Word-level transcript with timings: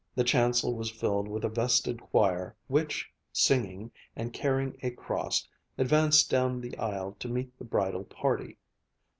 The 0.15 0.23
chancel 0.23 0.73
was 0.73 0.89
filled 0.89 1.27
with 1.27 1.43
a 1.45 1.49
vested 1.49 2.01
choir 2.01 2.55
which, 2.65 3.11
singing 3.31 3.91
and 4.15 4.33
carrying 4.33 4.75
a 4.81 4.89
cross, 4.89 5.47
advanced 5.77 6.27
down 6.27 6.59
the 6.61 6.75
aisle 6.79 7.15
to 7.19 7.27
meet 7.29 7.55
the 7.59 7.65
bridal 7.65 8.05
party. 8.05 8.57